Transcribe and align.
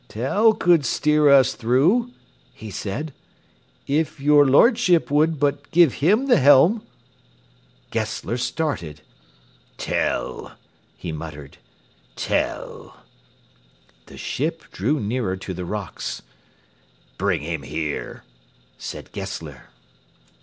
"Tell 0.07 0.53
could 0.53 0.83
steer 0.83 1.29
us 1.29 1.53
through," 1.53 2.11
he 2.55 2.71
said, 2.71 3.13
"if 3.85 4.19
your 4.19 4.47
lordship 4.47 5.11
would 5.11 5.39
but 5.39 5.69
give 5.69 5.93
him 6.01 6.25
the 6.25 6.37
helm." 6.39 6.81
Gessler 7.91 8.37
started. 8.37 9.01
"Tell!" 9.77 10.53
he 10.97 11.11
muttered. 11.11 11.59
"Tell!" 12.15 13.01
The 14.07 14.17
ship 14.17 14.63
drew 14.71 14.99
nearer 14.99 15.37
to 15.37 15.53
the 15.53 15.65
rocks. 15.65 16.23
"Bring 17.19 17.41
him 17.43 17.61
here," 17.61 18.23
said 18.79 19.11
Gessler. 19.11 19.65